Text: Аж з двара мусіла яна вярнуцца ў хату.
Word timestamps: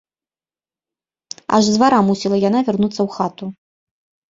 Аж 1.59 1.69
з 1.69 1.75
двара 1.77 1.99
мусіла 2.09 2.41
яна 2.47 2.59
вярнуцца 2.73 2.97
ў 3.03 3.09
хату. 3.19 3.45